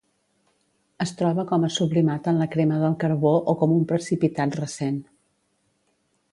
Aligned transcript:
Es 1.05 1.11
troba 1.19 1.43
com 1.51 1.67
a 1.67 1.69
sublimat 1.75 2.31
en 2.33 2.41
la 2.43 2.49
crema 2.57 2.81
del 2.85 2.97
carbó 3.05 3.35
o 3.53 3.57
com 3.63 3.77
un 3.79 3.87
precipitat 3.95 4.59
recent. 4.65 5.01